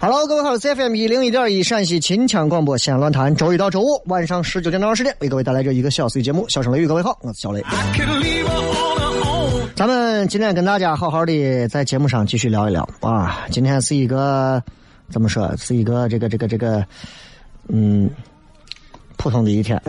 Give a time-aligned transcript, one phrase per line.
[0.00, 6.84] Hello，各位好，CFM 一零一点一陕西秦腔广播西安论坛，周一到周五晚上十九点到二十点为各位带来这一个小时的节目《笑声雷雨》。
[6.88, 7.60] 各位好，我是小雷。
[9.74, 13.44] 咱们今天跟大家好好的在节目上继续聊一聊啊。
[13.50, 14.62] 今天是一个
[15.10, 15.52] 怎么说？
[15.56, 16.86] 是一个这个这个这个，
[17.66, 18.08] 嗯，
[19.16, 19.82] 普通的一天。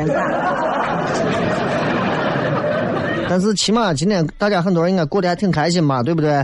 [3.29, 6.43] 但是起码今天大家很多人应该过得还挺开心吧，对不对？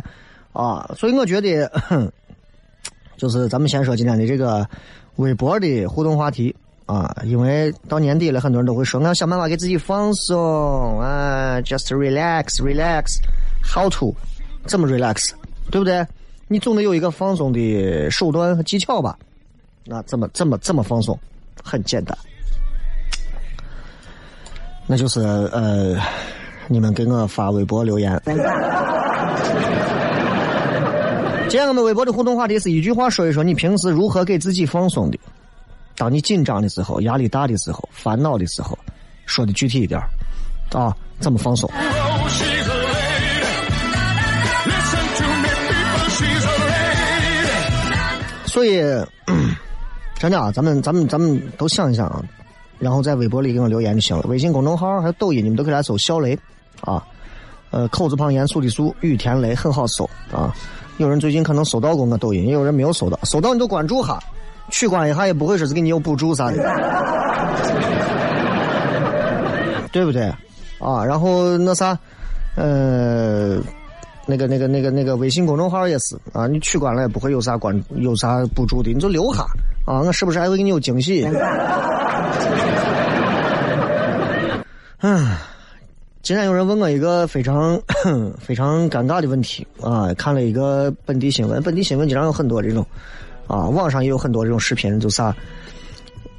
[0.54, 1.70] 啊，所以我觉得，
[3.18, 4.68] 就是咱们先说今天的这个
[5.16, 6.56] 微博的互动话题
[6.86, 14.14] 啊，因为到年底了，很多人都会说，我要想办法给自己放松啊，just relax relax，how to
[14.66, 15.32] 怎么 relax，
[15.72, 16.06] 对不对？
[16.48, 19.18] 你总得有一个放松的手段和技巧吧？
[19.86, 21.18] 那怎么怎么怎么放松？
[21.64, 22.16] 很简单，
[24.86, 25.98] 那就是呃，
[26.68, 28.22] 你们给我发微博留言。
[31.48, 35.18] 今天我们微博的互动话题是一句话说一说你平时如何给自己放松的。
[35.96, 38.78] 当你紧张的时候、压力大的时候、烦恼的时候，
[39.26, 39.98] 说的具体一点
[40.74, 41.70] 啊，怎么放松？
[48.48, 48.82] 所以，
[49.28, 49.56] 嗯
[50.20, 52.22] 真的啊，咱们咱们咱们都想一想啊，
[52.80, 54.24] 然后在微博里给我留言就行了。
[54.24, 56.38] 微信公众号还有抖音，你们都可以来搜“小雷”
[56.82, 57.06] 啊，
[57.70, 60.54] 呃，口字旁严肃的肃，雨田雷很好搜啊。
[60.98, 64.20] 有人最近可能搜到过我抖音，也有人没有搜到，搜到你就关注哈，
[64.70, 66.58] 取关一下也不会说是给你有补助啥的，
[69.92, 70.24] 对不对？
[70.80, 71.98] 啊，然后那啥，
[72.56, 73.60] 呃。
[74.28, 79.46] 那个、那个、那个、那个微信公众号也是啊，你取关了也不会有啥关、有啥补助的，你就留哈
[79.86, 81.24] 啊，我是不是还会给你有惊喜？
[85.02, 85.28] 嗯，
[86.26, 87.80] 今天有人问我一个非常
[88.42, 92.84] 非常尴尬的问题啊，看了一个本地新闻，本地新闻经常有很多这种
[93.46, 95.36] 啊，网上也有很多这种视频，就啥，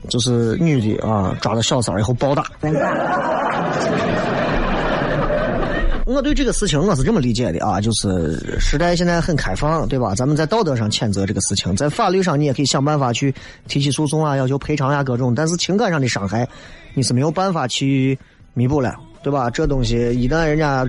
[0.08, 2.44] 就是女的啊抓到小三以后暴打。
[6.04, 10.16] 我对这个事情我是这么理解的啊，就是时代现在很开放，对吧？
[10.16, 13.32] 咱们在道德上谴责这个事情，在法律上你也可以想办法去
[13.68, 15.32] 提起诉讼啊，要求赔偿呀、各种。
[15.32, 16.48] 但是情感上的伤害，
[16.92, 18.18] 你是没有办法去
[18.52, 18.96] 弥补了，
[19.26, 19.50] 对吧？
[19.50, 20.86] 这东西一旦人家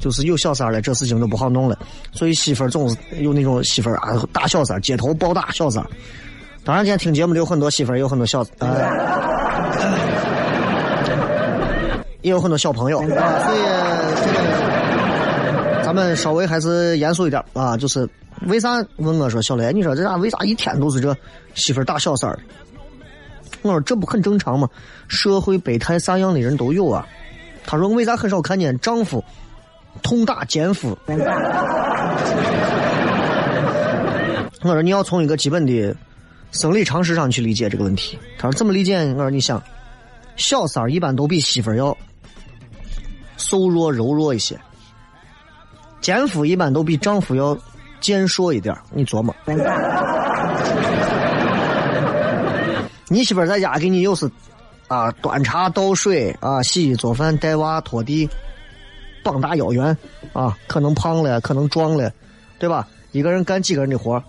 [0.00, 1.78] 就是有小三了，这事情就不好弄了。
[2.10, 5.80] 所以媳妇儿总是有那种媳妇儿啊打小三，街头暴打小三。
[6.64, 8.90] 当然，今天听节目的有很多媳妇儿，也有很多小呃，
[12.22, 13.58] 也有很多小朋友啊，所以
[14.24, 17.76] 这个咱们稍微还是严肃一点啊。
[17.76, 18.04] 就是
[18.48, 21.16] 为啥问我说小雷，你说这咋为啥一天都是这
[21.54, 22.36] 媳妇儿打小三儿？
[23.62, 24.68] 我说这不很正常吗？
[25.06, 27.06] 社会百态啥样的人都有啊。
[27.66, 29.24] 他说为啥很少看见丈夫
[30.02, 30.96] 痛打奸夫？
[34.62, 35.94] 我说你要从一个基本的
[36.52, 38.18] 生理常识上去理解这个问题。
[38.38, 38.96] 他说怎么理解？
[39.14, 39.62] 我说你想，
[40.36, 41.96] 小三儿一般都比媳妇儿要
[43.36, 44.58] 瘦弱柔弱一些，
[46.00, 47.56] 奸夫一般都比丈夫要
[48.00, 48.74] 健硕一点。
[48.90, 49.34] 你琢磨，
[53.08, 54.30] 你媳妇儿在家给你又是
[54.94, 58.28] 啊端茶倒水啊洗衣做饭带娃拖地，
[59.24, 59.96] 膀大腰圆
[60.32, 62.12] 啊，可能胖了，可能壮了，
[62.60, 62.86] 对吧？
[63.10, 64.22] 一个人干几个人的活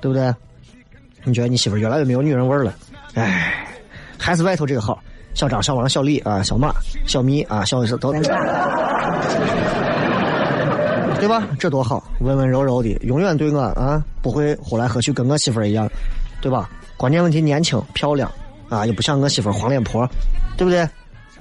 [0.00, 0.32] 对不对？
[1.24, 2.72] 你觉得你媳妇越来越没有女人味了？
[3.14, 3.66] 哎，
[4.16, 5.02] 还是外头这个好。
[5.34, 6.72] 小张、小王、小李啊，小马、
[7.06, 8.12] 小咪啊，小都，
[11.18, 11.42] 对吧？
[11.58, 15.88] 这多好，温温柔柔的，永远对我啊不会呼来喝去，跟我媳妇一样，
[16.40, 16.70] 对吧？
[16.96, 18.30] 关键问题年轻漂亮
[18.70, 20.08] 啊，又不像我媳妇黄脸婆，
[20.56, 20.88] 对不对？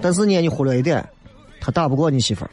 [0.02, 1.08] 但是呢，你忽略一点，
[1.62, 2.46] 她打不过你媳妇。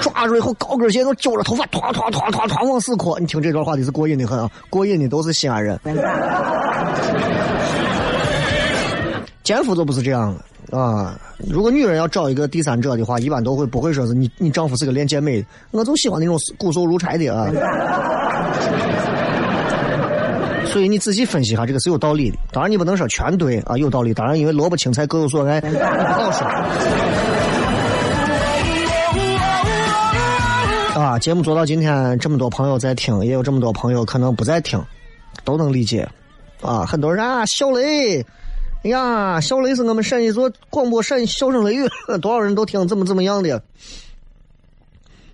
[0.00, 3.16] 抓住以后高跟鞋都揪着头发，团团团团团往死磕。
[3.18, 5.78] 你听这段话的是过瘾的很啊，过瘾的都是西安人。
[9.42, 10.36] 奸夫就不是这样
[10.70, 11.16] 的啊！
[11.48, 17.48] 如果女人要找一个第三者的话，一般都会不会说是你你丈夫是个练健美的，我就喜欢那种骨瘦如柴的啊。
[20.76, 22.36] 所以你仔细分析一下，这个是有道理的。
[22.52, 24.12] 当然你不能说全对啊，有道理。
[24.12, 26.46] 当然因为萝卜青菜各有所爱，不好说。
[31.00, 34.78] 啊，节目做到今天，这么多朋友在听，也有这么多朋友可能不在听，
[35.44, 36.06] 都能理解。
[36.60, 38.20] 啊，很多人啊，小雷。
[38.82, 41.88] 哎呀，小雷是我们陕西做广播陕笑声雷雨，
[42.20, 43.62] 多少人都听，怎么怎么样的？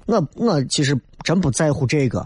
[0.06, 2.20] 我我其实真不在乎这个，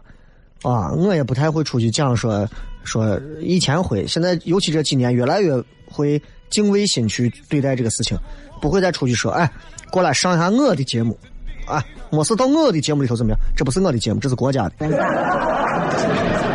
[0.60, 2.46] 啊，我也不太会出去讲说
[2.86, 5.52] 说，以前会，现在尤其这几年越来越
[5.90, 8.16] 会敬畏心去对待这个事情，
[8.60, 9.50] 不会再出去说，哎，
[9.90, 11.18] 过来上一下我的节目，
[11.66, 13.38] 啊，没事到我的节目里头怎么样？
[13.56, 14.86] 这不是我的节目，这是国家的。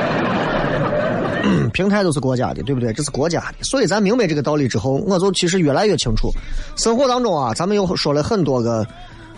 [1.73, 2.91] 平台都是国家的，对不对？
[2.93, 6.31] 这是国家的，所以咱明白这个道理之后，我就其实越来越清楚。
[6.75, 8.85] 生活当中啊，咱们又说了很多个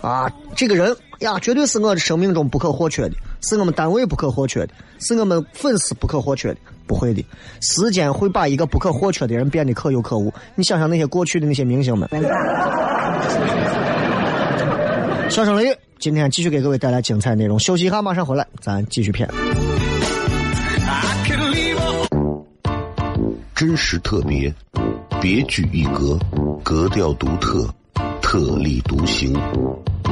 [0.00, 6.56] 啊，这个人呀，绝对是我生命中不可或缺的，是我们单位不可或缺的，是我们粉丝不可或缺的。
[6.86, 7.24] 不会的，
[7.62, 10.30] 时间会把一个不可或缺的人变得可有可无。
[10.54, 12.06] 你想想那些过去的那些明星们。
[15.30, 17.58] 笑声雷，今天继续给各位带来精彩内容。
[17.58, 19.26] 休息一下，马上回来，咱继续片。
[23.54, 24.52] 真实特别，
[25.22, 26.18] 别具一格，
[26.62, 27.66] 格调独特，
[28.20, 29.32] 特立独行，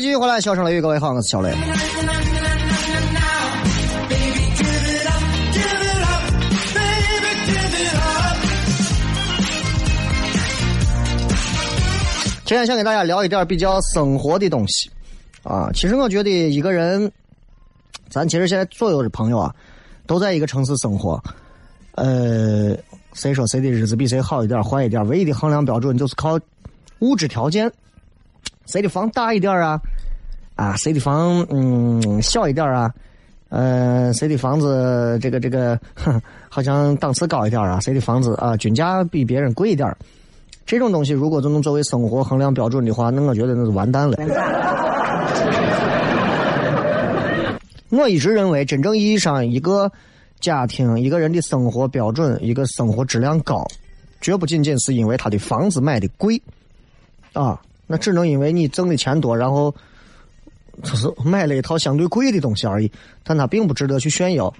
[0.00, 1.52] 继续回来，笑声雷雨，各位好，我是小雷。
[12.46, 14.90] 今天想给大家聊一点比较生活的东西
[15.42, 15.70] 啊。
[15.74, 17.12] 其实我觉得一个人，
[18.08, 19.54] 咱其实现在所有的朋友啊，
[20.06, 21.22] 都在一个城市生活。
[21.96, 22.74] 呃，
[23.12, 25.06] 谁说谁的日子比谁好一点、坏一点？
[25.06, 26.40] 唯一的衡量标准就是靠
[27.00, 27.70] 物质条件。
[28.66, 29.80] 谁的房大一点啊？
[30.56, 32.92] 啊，谁的房嗯小一点啊？
[33.48, 37.80] 呃，谁的房子这个这个，哼， 好像档次高一点啊？
[37.80, 39.96] 谁的房子啊均价比别人贵一点？
[40.66, 44.16] 这种东西如果都能作为生活衡量标准的话，那我觉得那是完蛋了。
[47.90, 49.90] 我一直认为，真正意义上一个
[50.38, 53.66] 家庭、一个人的生活标准、一个生活质量高，
[54.20, 56.40] 绝不仅仅是因为他的房子买的贵，
[57.32, 57.60] 啊，
[57.92, 59.74] 那只能因为你挣的钱多，然后
[60.84, 62.88] 就是买了一套相对贵的东西而已，
[63.24, 64.54] 但它并不值得去炫耀。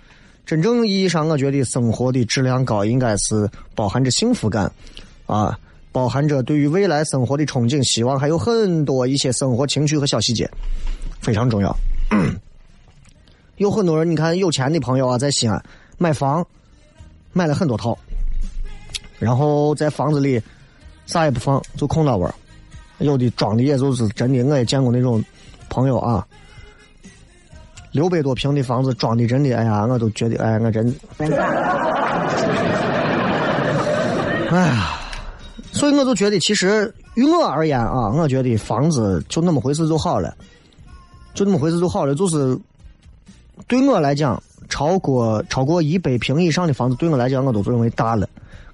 [0.44, 4.68] 真正意义上，我觉得生活的质量高，应该是包含着幸福感，
[5.26, 5.56] 啊，
[5.92, 10.50] 包含着对于未来生活的憧憬、希望，还有很多一些生活情趣和小细节，
[11.20, 11.72] 非常重要。
[13.58, 15.62] 有很多人，你看有钱的朋友啊，在西安
[15.98, 16.44] 买房，
[17.32, 17.96] 买了很多套，
[19.20, 20.42] 然后在房子里
[21.06, 22.34] 啥也不放，就空到味儿。
[23.00, 25.22] 有的装的也就是真的，我也见过那种
[25.68, 26.26] 朋友啊，
[27.92, 30.94] 六百多平的房子装的真的，哎呀，我都觉得，哎，我真，
[34.50, 34.98] 哎呀，
[35.72, 40.36] 所以我就觉得，其实于我而言啊，我觉得房子就那么回事就好了，
[41.34, 42.14] 就那么回事就好了。
[42.14, 42.58] 就是
[43.66, 48.28] 对我来讲，超过超过一百平以上的房子，对我来讲，我都认为大了。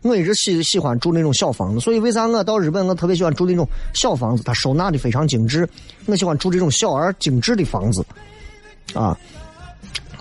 [0.06, 5.68] 我一直喜喜欢住那种小房子，所以为啥我到日本，我特别喜欢住那种小房子，它收纳的非常精致。
[6.06, 8.04] 我喜欢住这种小而精致的房子，
[8.94, 9.16] 啊。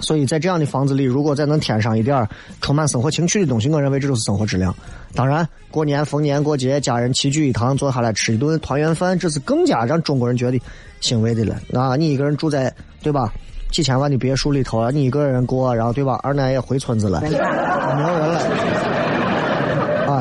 [0.01, 2.27] 所以在这样的房子里，如果再能添上一点儿
[2.60, 4.75] 充满生活情趣的东西，我认为这就是生活质量。
[5.13, 10.62] 当然，过年逢年过节，家人齐聚一堂，坐下来吃一顿团圆饭，这是更加让中国人觉得
[11.00, 11.56] 欣慰的了。
[11.74, 13.32] 啊，你一个人住在对吧
[13.72, 19.05] 几千万的别墅里头啊，你一个人过，然后对吧，二奶也回村子了，没有人了。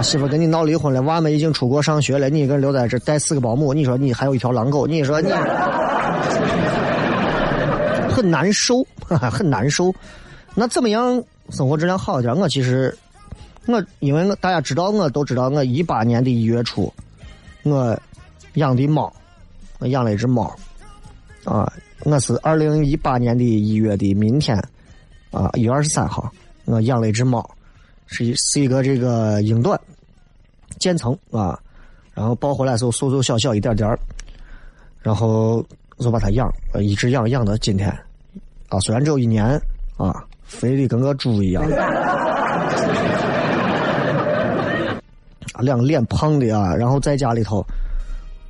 [0.04, 5.30] 啊，媳妇跟你闹离婚了，娃们已经出国上学了，你一个人留在这带四个保姆，你说你还有一条狼狗，你说你
[8.12, 9.90] 很难受，很难受。
[10.54, 12.36] 那怎么样生活质量好一点？
[12.36, 12.94] 我其实
[13.66, 16.92] 我因为我大家知道，我都知道，我一八年的一月初，
[17.62, 17.98] 我
[18.54, 19.10] 养的猫，
[19.78, 20.54] 我养了一只猫，
[21.44, 21.72] 啊，
[22.04, 24.54] 我是二零一八年的一月的明天，
[25.30, 26.30] 啊，一月二十三号，
[26.66, 27.42] 我养了一只猫。
[28.06, 29.80] 是一是一个这个英短，
[30.78, 31.58] 渐层啊，
[32.12, 33.98] 然后抱回来的时候瘦瘦小小一点点儿，
[35.00, 35.64] 然后
[35.98, 36.50] 就把它养，
[36.80, 37.88] 一直养养到今天，
[38.68, 39.44] 啊，虽然只有一年
[39.96, 41.62] 啊，肥的跟个猪一样，
[45.52, 47.64] 啊，两个脸胖的啊，然后在家里头，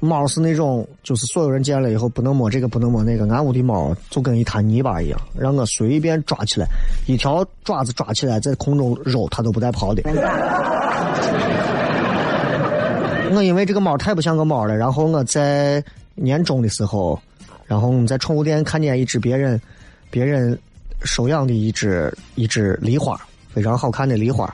[0.01, 6.67] 猫是那种就是所有人见了以后不能摸这个不能摸那个，俺屋的猫就跟一滩泥巴一样，让我随便抓起来，
[7.07, 10.03] 一条爪子抓起来在空中揉它都不带跑的。
[13.33, 15.83] 我因为这个猫太不像个猫了，然后我在
[16.15, 17.19] 年终的时候，
[17.67, 19.61] 然后我们在宠物店看见一只别人
[20.11, 20.59] 别人
[21.03, 23.21] 收养的一只一只狸花，
[23.53, 24.53] 非常好看的狸花，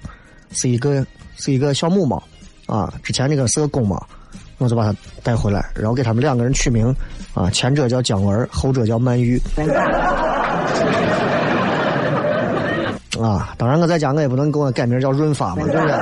[0.53, 1.05] 是一个
[1.37, 2.23] 是一个小母猫
[2.67, 4.01] 啊，之前那个是个公猫。
[4.59, 6.95] 我就把它带回来，然后给他们两个人取名，
[7.33, 9.41] 啊，前者叫姜文，后者叫曼玉。
[13.19, 15.97] 啊，当然我在家我也不能给我改名叫润发嘛，对不对？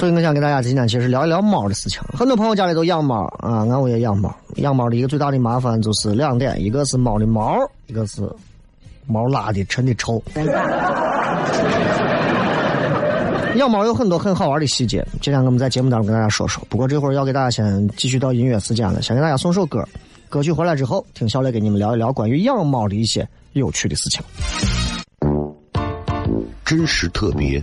[0.00, 2.00] 所以我想跟大家今天其实聊一聊猫的事情。
[2.14, 4.34] 很多朋友家里都养猫啊，俺我也养猫。
[4.56, 8.22] 养猫的一个最大的麻烦就是两点，一个是猫的毛，一个是
[9.06, 10.22] 猫拉的抻的臭。
[13.56, 16.64] 养猫有很多很好玩的细节，今天我们在节目当中跟大家说说。
[16.70, 19.86] 不过这会儿要给大家先继续到音乐时间了，先给大家送首歌。
[20.30, 24.22] 歌曲回来之后，听小磊给你们聊一聊关于养猫的一些有趣的事情。
[26.64, 27.62] 真实特别，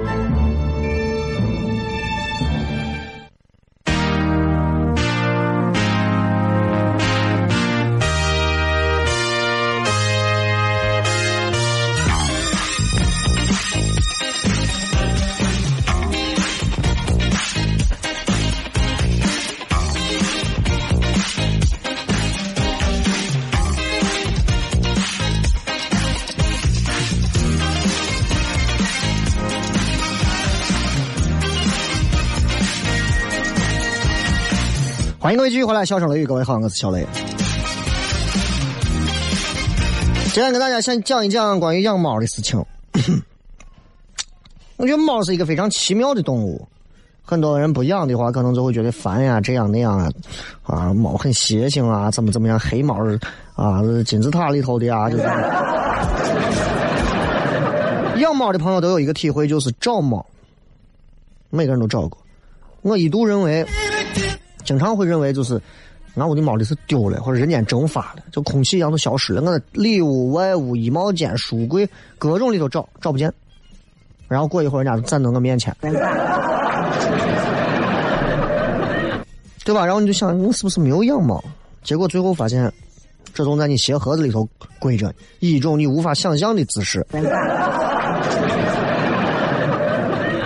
[35.31, 37.07] 欢迎各位继续回来，笑声雷雨，各位好，我是小雷。
[40.33, 42.61] 今天跟大家先讲一讲关于养猫的事情。
[44.75, 46.67] 我觉得猫是一个非常奇妙的动物，
[47.23, 50.11] 很多人不养的话，可能就会觉得烦呀，这样那样啊，
[50.63, 52.97] 啊，猫很邪性啊，怎么怎么样，黑猫
[53.55, 55.23] 啊，金字塔里头的啊，就是。
[58.19, 60.25] 养猫的朋友都有一个体会，就是找猫，
[61.49, 62.17] 每个人都找过。
[62.81, 63.65] 我一度认为。
[64.71, 65.61] 经常会认为就是
[66.15, 69.41] 俺屋的猫的是丢了，或者人间蒸发了，就空气一样都消失了。
[69.41, 73.33] 我里屋、外屋、衣帽间、书柜各种里头找找不见，
[74.29, 75.91] 然后过一会儿人家就站到我面前， 对
[79.75, 79.85] 吧？
[79.85, 81.43] 然后你就想你是不是没有养猫？
[81.83, 82.71] 结果最后发现，
[83.33, 84.47] 这总在你鞋盒子里头
[84.79, 87.05] 跪着，以一种你无法想象的姿势。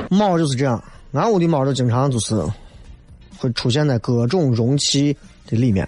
[0.10, 2.44] 猫就是这样，俺屋的猫都经常就是。
[3.38, 5.16] 会出现在各种容器
[5.48, 5.88] 的里面，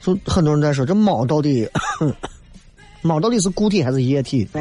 [0.00, 1.68] 就很多人在说这猫到底，
[3.02, 4.46] 猫到底是固体还是液体，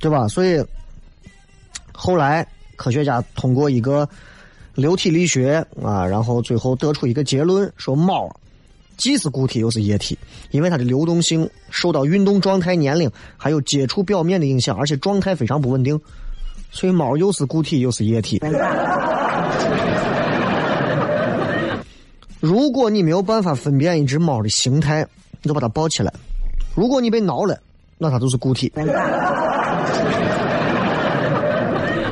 [0.00, 0.28] 对吧？
[0.28, 0.62] 所以
[1.92, 4.08] 后来科学家通过一个
[4.74, 8.28] 流体力学啊，然后最后得出一个结论，说猫
[8.96, 10.18] 既是固体又是液体，
[10.50, 16.00] 因为它的流动性受到运动状态、年龄还有接触表面的影响，而且状态非常不稳定。
[16.74, 18.42] 所以猫又是固体又是液体。
[22.40, 25.06] 如果你没有办法分辨一只猫的形态，
[25.40, 26.12] 你就把它抱起来。
[26.74, 27.56] 如果你被挠了，
[27.96, 28.72] 那它就是固体。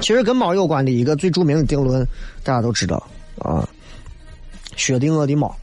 [0.01, 2.07] 其实跟猫有关的一个最著名的定论，
[2.45, 3.05] 大家都知道
[3.41, 3.69] 啊。
[4.77, 5.55] 薛定谔的猫，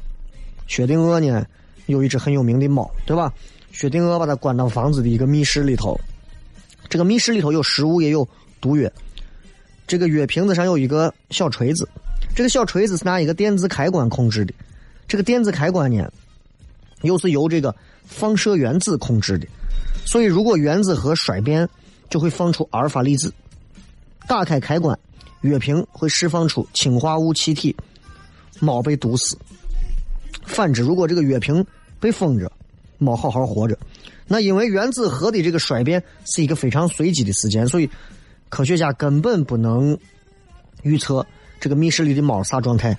[0.67, 1.45] 薛定谔呢
[1.85, 3.31] 有一只很有名的猫，对吧？
[3.71, 5.97] 薛定谔把它关到房子的一个密室里头，
[6.89, 8.27] 这个密室里头有食物也有。
[8.61, 8.89] 毒药，
[9.87, 11.87] 这个药瓶子上有一个小锤子，
[12.35, 14.53] 这个小锤子是拿一个电子开关控制的，
[15.07, 16.11] 这个电子开关呢，
[17.01, 19.47] 又是由这个放射原子控制的，
[20.05, 21.67] 所以如果原子核衰变，
[22.09, 23.33] 就会放出阿尔法粒子，
[24.27, 24.97] 打开开关，
[25.41, 27.75] 药瓶会释放出氰化物气体，
[28.59, 29.37] 猫被毒死。
[30.45, 31.65] 反之，如果这个药瓶
[31.99, 32.51] 被封着，
[32.97, 33.77] 猫好好活着，
[34.27, 37.89] 那因为原子核的这个衰变是一个非常随机的事件，所以。
[38.49, 39.97] 科学家根本不能
[40.83, 41.25] 预测
[41.59, 42.97] 这个密室里的猫啥状态，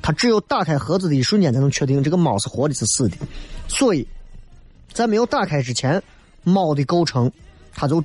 [0.00, 3.16] 他只有打开盒子的一瞬间才能确定这个猫是活的是死的。
[3.68, 4.06] 所以，
[4.92, 6.02] 在没有打开之前，
[6.42, 7.30] 猫的构成，
[7.74, 8.02] 它就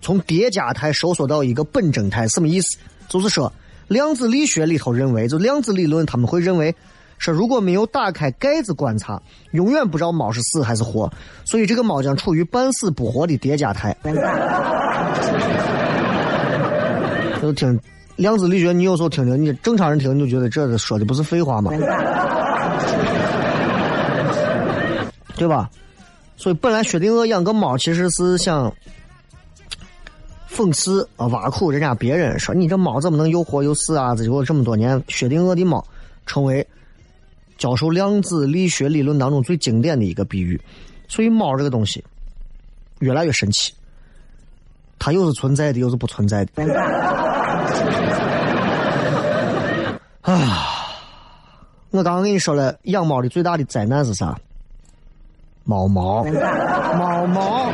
[0.00, 2.26] 从叠加态收缩到一个本征态。
[2.28, 2.76] 什么意思？
[3.08, 3.52] 就是说，
[3.86, 6.74] 量子力学里头认为，就量子理论，他们会认为，
[7.18, 11.12] 说如果没有打开盖子观察，永远不知道猫是死还是活。
[11.44, 13.96] 所以，这个猫将处于半死不活的叠加态。
[17.48, 17.80] 就听
[18.16, 21.70] 量子力学，你有时候听听，你正常人听你就觉得这说的不是废话吗？
[25.36, 25.70] 对吧？
[26.36, 28.70] 所以本来薛定谔养个猫，其实是想
[30.50, 34.14] 讽刺啊挖苦人家别人，说你这猫怎么能又活又死啊？
[34.14, 35.82] 结果这么多年，薛定谔的猫
[36.26, 36.66] 成为
[37.56, 40.60] 教授量子力学理论当中最经典的一个比喻。
[41.08, 42.04] 所以猫这个东西
[42.98, 43.72] 越来越神奇。
[45.00, 46.50] 它又是存在的，又是不存在的。
[50.22, 50.64] 啊！
[51.90, 54.36] 我刚刚跟你说了，养猫的最大的灾难是啥？
[55.64, 57.70] 猫毛，猫毛，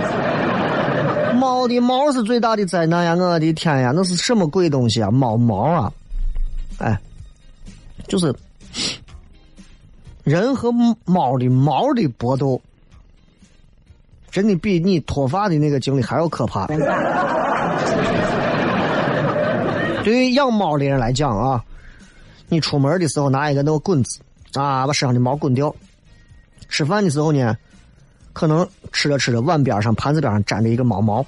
[1.34, 3.14] 猫的毛是最大的灾难呀！
[3.14, 5.10] 我的天呀，那是什么鬼东西啊？
[5.10, 5.92] 猫毛啊！
[6.78, 6.98] 哎，
[8.08, 8.34] 就是
[10.22, 10.72] 人和
[11.04, 12.60] 猫的毛的搏斗，
[14.30, 16.66] 真的比你脱发的那个经历还要可怕。
[20.04, 21.64] 对于养猫的人来讲啊，
[22.48, 24.20] 你出门的时候拿一个那个棍子
[24.52, 25.74] 啊，把身上的毛滚掉。
[26.68, 27.56] 吃饭的时候呢，
[28.32, 31.24] 可能吃着吃着碗边上、盘子边上粘着一个猫毛。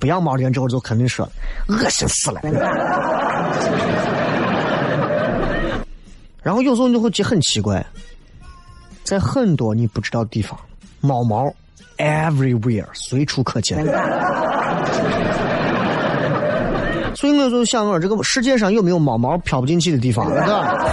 [0.00, 1.28] 不养猫的人之后就肯定说，
[1.68, 2.40] 恶心死了。
[6.42, 7.84] 然后有时候你就会觉得很奇怪，
[9.02, 10.58] 在很多你不知道的地方，
[11.00, 11.52] 猫毛
[11.98, 13.84] everywhere 随处可见。
[17.14, 20.28] 所以我就想说，这个世界上有没有猫毛飘不进去的地方？
[20.30, 20.84] 对吧？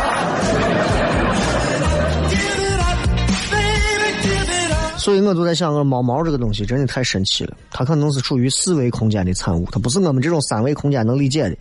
[4.98, 11.58] 所以我就在想，个猫毛这个东西真的太神奇了，它可能是处于四维空间的产物，它不是我们这种三维空间能理解的，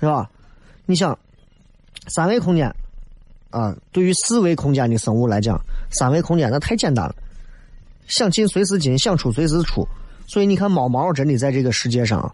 [0.00, 0.28] 是吧？
[0.86, 1.16] 你想，
[2.08, 2.74] 三维空间。
[3.50, 5.60] 啊，对于四维空间的生物来讲，
[5.90, 7.14] 三维空间那太简单了，
[8.06, 9.84] 想进随时进，想出随时出。
[10.28, 12.32] 所以你看，猫毛真的在这个世界上，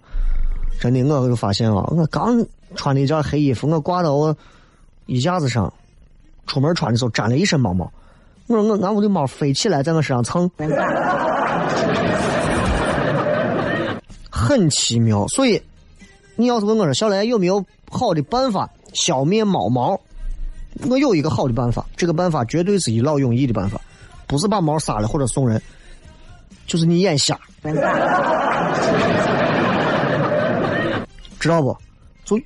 [0.79, 4.37] 真的，我就发现啊，我刚穿了一件黑衣服，我挂到我
[5.07, 5.73] 衣架子上，
[6.47, 7.91] 出门穿的时候沾了一身猫毛。
[8.47, 10.49] 我说我俺屋的猫飞起来在我身上蹭，
[14.31, 15.27] 很奇妙。
[15.29, 15.61] 所以
[16.37, 20.01] 你要是问我说，小雷有没有好的办法消灭猫毛？
[20.89, 23.81] 我有一个好的办法，这个办法绝对是一劳永逸的办法，
[24.27, 25.61] 不是把猫杀了或者送人，
[26.67, 27.41] 就是你眼瞎，
[31.46, 31.76] 知道不？
[32.24, 32.38] 就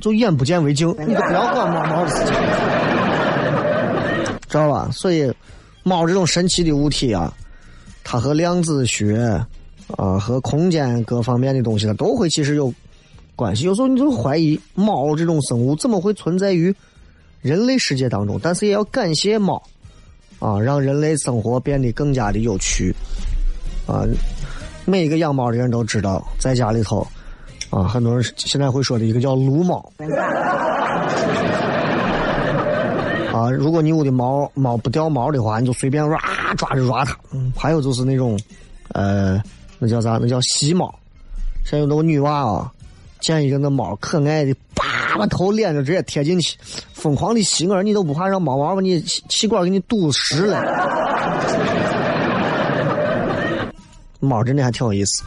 [0.00, 2.34] 就眼不见为净，你都不要管猫猫的事情，
[4.48, 4.88] 知道吧？
[4.92, 5.32] 所以，
[5.82, 7.32] 猫这种神奇的物体啊，
[8.04, 9.18] 它和量子学
[9.96, 12.72] 啊和空间各方面的东西，它都会其实有
[13.34, 13.64] 关系。
[13.64, 16.74] 有时候你就怀疑猫这种生物怎么会存在于？
[17.42, 19.62] 人类世界当中，但是也要感谢猫，
[20.40, 22.92] 啊，让人类生活变得更加的有趣，
[23.86, 24.02] 啊，
[24.84, 27.06] 每一个养猫的人都知道，在家里头，
[27.70, 29.84] 啊，很多人现在会说的一个叫撸猫，
[33.32, 36.18] 啊，如果你屋的猫猫不掉毛的话，你就随便抓
[36.56, 38.38] 抓着抓它，嗯，还有就是那种，
[38.92, 39.42] 呃，
[39.78, 40.18] 那叫啥？
[40.20, 40.94] 那叫吸猫，
[41.64, 42.72] 像有那个女娃啊，
[43.20, 46.56] 见一个那猫可爱的，叭把头脸就直接贴进去。
[46.92, 50.62] 疯狂的吸我，你都不怕让猫毛把你气管给你堵实了？
[54.20, 55.22] 猫真的还挺有意思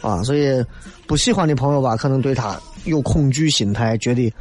[0.00, 0.64] 啊，所以
[1.06, 4.32] 不喜欢的朋友吧，可能对它有恐惧心态，觉得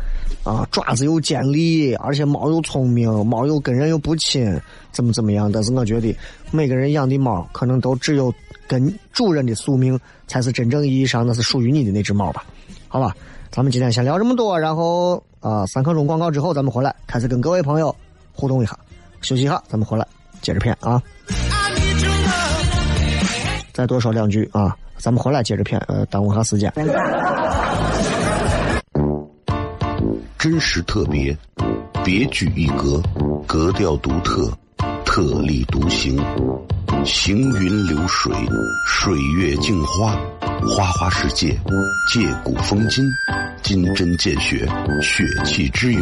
[0.44, 4.60] 啊爪子又尖利，而且猫又聪明，猫又跟人又不亲，
[4.92, 5.52] 怎么怎么样？
[5.52, 6.16] 但是我觉得
[6.52, 8.34] 每个人养的猫，可能都只有
[8.68, 12.44] 跟主人的宿命，才是真正意义上那是属于你的那只猫吧？
[12.88, 13.16] 好吧，
[13.52, 15.22] 咱们今天先聊这么多，然后。
[15.42, 17.96] 啊，三刻钟广告之后，咱们回来开始跟各位朋友
[18.34, 18.76] 互动一下，
[19.22, 20.08] 休息一下，咱们回来
[20.42, 21.00] 接着片啊。
[23.76, 26.72] 再多说两句啊，咱们回来接着片，呃，耽误下时间。
[30.40, 31.38] 真实特别，
[32.02, 33.04] 别具一格，
[33.46, 34.50] 格调独特，
[35.04, 36.18] 特立独行，
[37.04, 38.34] 行云流水，
[38.88, 40.16] 水月镜花，
[40.74, 41.50] 花花世界，
[42.14, 43.04] 借古风今。
[43.62, 44.66] 金针见血，
[45.02, 46.02] 血气之勇，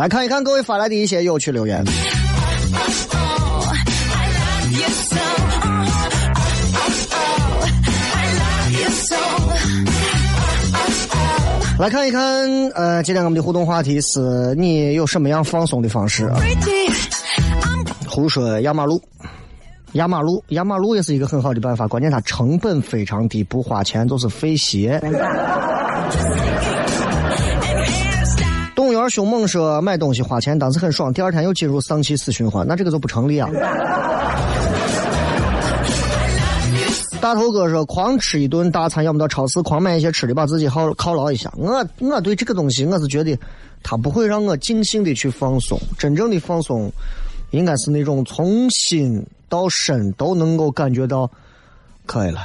[0.00, 1.84] 来看一看各位发来的一些有趣留言。
[11.78, 16.40] 来看一看，呃，今天我们的互动话题是你有什么样放松的方式啊？
[18.08, 18.98] 胡说压马路，
[19.92, 24.98] 压马路，压马路也是一个很好的办法，关键它成本非常低，不花钱就是费鞋。
[29.10, 33.50] 凶猛说买东西花钱当时很爽，第二天又进入丧气死循环，那这个就不成立啊。
[37.20, 41.52] 大头哥说狂吃一顿大餐，要么到超市狂买一些吃的，把自己犒犒劳一下。
[41.54, 43.38] 我我对这个东西，我是觉得
[43.82, 45.78] 它不会让我尽兴的去放松。
[45.98, 46.90] 真正的放松，
[47.50, 51.30] 应该是那种从心到身都能够感觉到，
[52.06, 52.40] 可以了，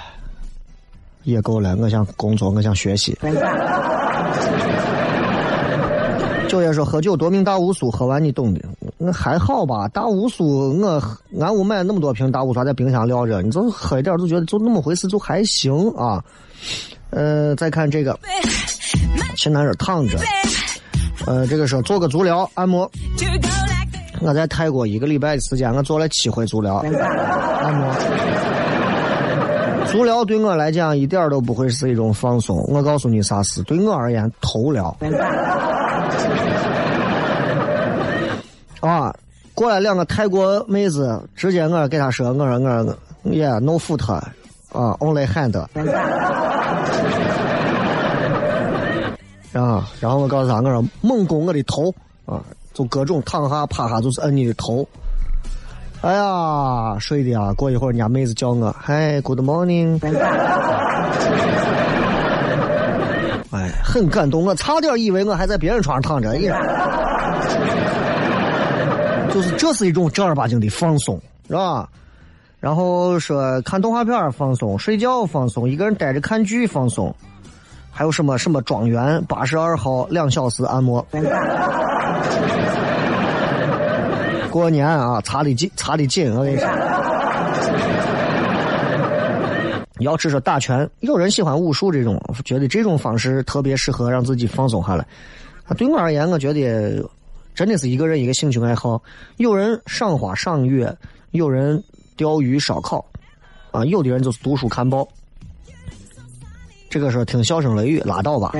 [1.23, 1.73] 也够了。
[1.78, 3.17] 我想工作，我想学习。
[6.47, 8.62] 九爷说喝酒夺命大乌苏，喝完你懂的。
[8.97, 11.01] 那还好吧，大乌苏我
[11.39, 16.23] 俺屋买那么多瓶大乌苏在冰箱撂着，你就喝一点就觉得就那么回事，就还行啊。
[17.10, 18.17] 呃，再看这个，
[19.36, 20.17] 去哪儿躺着？
[21.25, 22.89] 呃，这个是做个足疗按摩。
[24.21, 27.93] 我在泰国一个礼拜的时间，我做了七回足疗按摩。
[29.88, 32.58] 足疗对我来讲一点都不会是一种放松。
[32.69, 34.95] 我告诉你啥事，对我而言，头疗。
[38.82, 39.13] 啊，
[39.54, 45.58] 过来两个泰国妹子，直接我给她说，我说我说，yeah no foot，啊，only hand。
[49.54, 51.94] 啊，然后我告诉他，我说猛攻我的头
[52.26, 52.41] 啊，
[52.74, 54.88] 就各种躺下趴下，就是摁你的头。
[56.02, 57.54] 哎呀，睡的啊！
[57.54, 59.98] 过一会儿，人家妹子叫我，嗨，Good morning。
[63.76, 66.36] 哎，很感动，我差点以为我还在别人床上躺着。
[69.34, 71.90] 就是这是一种正儿八经的放松，是吧？
[72.62, 77.14] 然后说看动画片放松，睡觉放松，一个人待着看剧放松，
[77.92, 81.06] 还有什么什么庄园八十二号两小时按摩。
[84.50, 86.66] 过年啊，查的紧，查的紧，我跟你说。
[90.00, 95.06] 要是说打拳，有人喜欢武术这种，觉得这种方式特别适合让自己放松下来。
[95.66, 97.04] 啊，对我而言，我觉得
[97.54, 99.02] 真的是一个人一个兴趣爱好。
[99.38, 100.94] 有人赏花赏月，
[101.32, 101.82] 有人
[102.18, 103.04] 钓鱼烧烤，
[103.72, 105.08] 啊，有的人就是读书看报。
[106.90, 108.52] 这个时候听笑声雷雨，拉倒吧。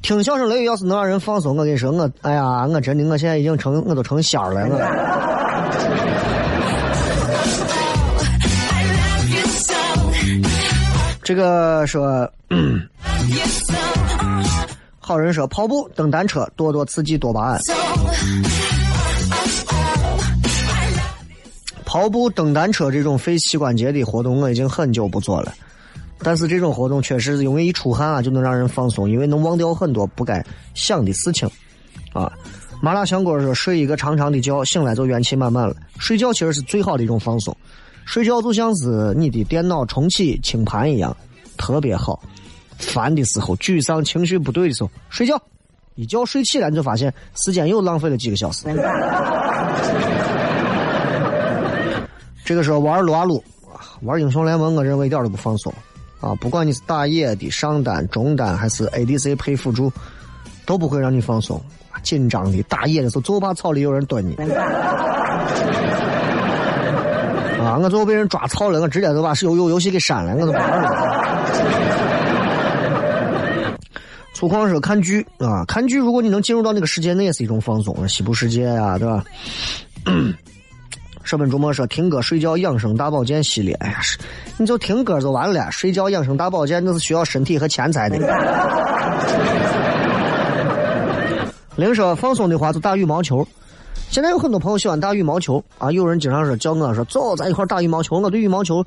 [0.00, 6.07] 听笑声雷雨要是能让人放松，我跟你说，我哎呀，我真的我现在已经成我都成仙儿了。
[11.28, 13.74] 这个说，You so.
[13.74, 14.46] Oh,
[14.98, 17.60] 好人说跑步、蹬单车，多多刺激多巴胺。
[21.84, 25.52] 跑步、蹬单车这种费膝关节的活动，我已经很久不做了。
[26.20, 31.46] 但是这种活动确实是因为一出汗啊，就能让人放松，因为能忘掉很多不该想的事情，
[32.14, 32.32] 啊。
[32.80, 35.76] 麻辣香锅说睡一个长长的觉，醒来就元气满满了。
[35.98, 37.54] 睡觉其实是最好的一种放松，
[38.08, 41.14] 睡觉就像是你的电脑重启清盘一样，
[41.58, 42.18] 特别好。
[42.78, 45.38] 烦的时候、沮丧、情绪不对的时候，睡觉，
[45.94, 48.64] 一觉睡起来你就发现时间又浪费了几个小时。
[52.46, 53.44] 这个时候玩撸啊撸，
[54.00, 55.70] 玩英雄联盟，我认为一点都不放松
[56.22, 56.34] 啊！
[56.36, 59.92] 不管你是打野的、上单、中单还是 ADC 配辅助，
[60.64, 61.60] 都不会让你放松。
[62.02, 64.34] 紧张的打野的时候，就怕草里有人蹲你。
[67.58, 67.78] 啊！
[67.78, 70.88] 我最后被人抓草了，我直接就把手游游戏给删了，我都不玩了。
[74.34, 78.06] 粗犷说看剧啊，看剧，如果你能进入到那个世界，那也是一种放松。
[78.08, 79.24] 西部世界啊，对吧？
[81.24, 84.16] 舍本逐末说听歌睡觉养生大保健系列，哎呀，是
[84.56, 88.16] 你就听歌就完了，睡觉养生大保健那是需要身体和钱财的。
[91.76, 93.46] 零说放松的话就打羽毛球，
[94.10, 98.18] 现在有很多朋友喜欢打羽毛球啊，有人经常说叫我说走，咱一块打羽毛球。
[98.18, 98.84] 我对羽毛球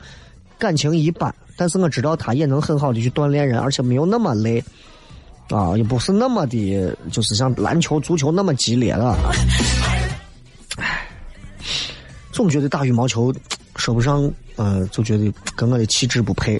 [0.58, 4.62] 感情一般，但是我知道它也能很好的去锻炼人，而且没有那么累
[5.50, 9.16] 啊，也不是那么的，就是像篮球、足球那么激烈了。
[10.78, 11.08] 唉，
[12.32, 13.34] 总觉得打羽毛球
[13.76, 16.58] 说不上，呃，就觉得跟我的气质不配。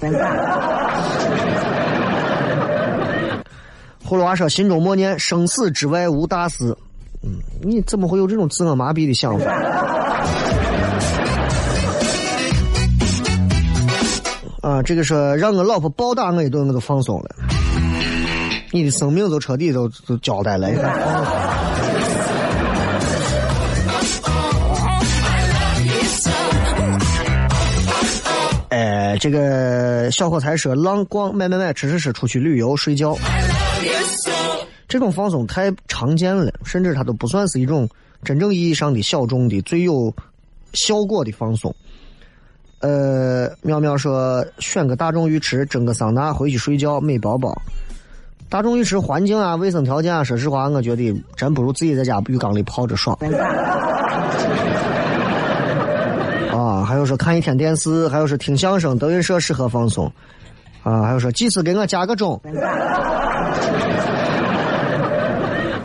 [4.06, 6.76] 葫芦娃说：“心中默念，生死之外无大事。”
[7.22, 9.50] 嗯，你怎么会有这种自我麻痹的想法？
[14.60, 17.34] 啊，这个说让我老婆暴打我一顿，我都放松了。
[18.70, 20.70] 你的生命都彻底都都交代了。
[20.70, 20.92] 你看
[28.70, 33.14] 哎，这个小伙才说浪逛买买买吃吃吃出去旅游睡觉，
[34.92, 37.88] 这种放松太常见了，甚至它都不算是一种
[38.22, 40.14] 真正意义上的小众的最有
[40.74, 41.74] 效果的放松。
[42.80, 47.56] 呃，喵喵说选个大众浴池，蒸个桑拿回去睡觉，美宝宝。
[48.50, 53.16] 大众浴池环境啊、卫生条件啊，说实话，我觉得真不如自己在家浴缸里泡着爽。
[56.52, 60.04] 啊，还有说看一天电视，还有说听相声，德云社适合放松。
[60.82, 62.38] 啊，还有说几次给我加个钟。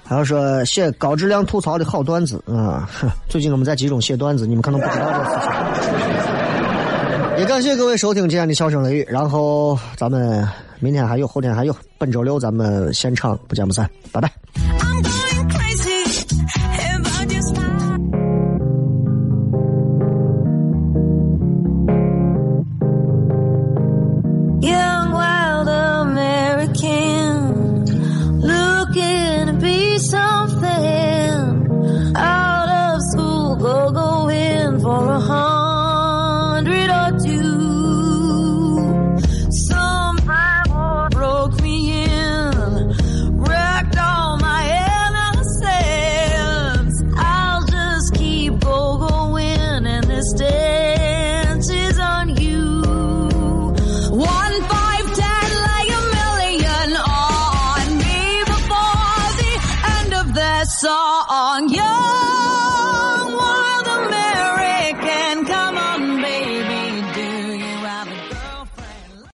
[0.07, 2.89] 还有说写高质量吐槽的好段子啊！
[3.27, 7.39] 最近我们在集中写段子，你们可能不知道这个事情。
[7.39, 10.47] 也感谢各位收听今天的笑声雷雨，然后咱们
[10.79, 14.31] 明天还有，后天还有，本周六咱们现场不见不散，拜拜。